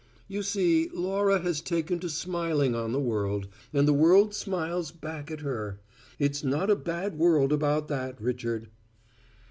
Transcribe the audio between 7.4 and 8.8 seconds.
about that, Richard."